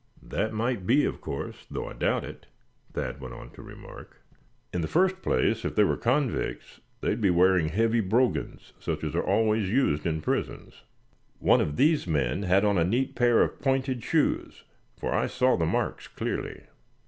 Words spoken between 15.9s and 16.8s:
clearly.